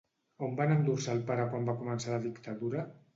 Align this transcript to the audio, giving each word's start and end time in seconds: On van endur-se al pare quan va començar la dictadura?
On 0.45 0.53
van 0.59 0.71
endur-se 0.75 1.11
al 1.13 1.21
pare 1.27 1.45
quan 1.51 1.67
va 1.67 1.75
començar 1.83 2.09
la 2.15 2.23
dictadura? 2.25 2.83